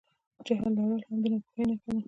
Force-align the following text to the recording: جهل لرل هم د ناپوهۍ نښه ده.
جهل 0.45 0.73
لرل 0.77 1.01
هم 1.07 1.17
د 1.23 1.25
ناپوهۍ 1.31 1.63
نښه 1.69 1.89
ده. 1.93 1.99